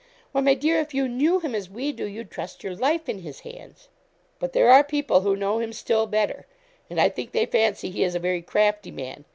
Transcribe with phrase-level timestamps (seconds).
[0.31, 3.19] Why, my dear, if you knew him as we do, you'd trust your life in
[3.19, 3.87] his hands.'
[4.39, 6.47] 'But there are people who know him still better;
[6.89, 9.25] and I think they fancy he is a very crafty man.